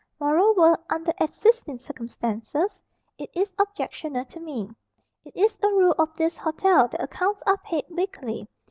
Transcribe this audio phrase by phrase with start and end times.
[0.19, 2.81] Moreover, under existing circumstances,
[3.19, 4.67] it is objectionable to me.
[5.23, 8.47] It is a rule of this hotel that accounts are paid weekly.